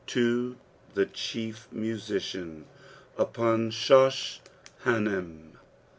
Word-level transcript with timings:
To 0.07 0.55
the 0.95 1.05
Chief 1.05 1.67
Musician 1.71 2.65
upon 3.19 3.69
Shosh&imim. 3.69 5.57